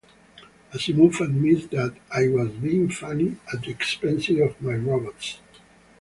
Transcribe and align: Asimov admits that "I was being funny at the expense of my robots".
Asimov 0.73 1.21
admits 1.23 1.67
that 1.67 1.95
"I 2.09 2.27
was 2.27 2.49
being 2.53 2.89
funny 2.89 3.35
at 3.53 3.61
the 3.61 3.69
expense 3.69 4.29
of 4.29 4.59
my 4.59 4.73
robots". 4.73 5.37